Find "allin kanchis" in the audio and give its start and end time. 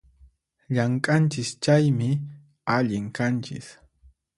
2.79-3.67